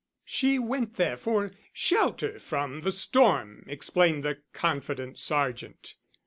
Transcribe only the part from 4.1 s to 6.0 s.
the confident sergeant.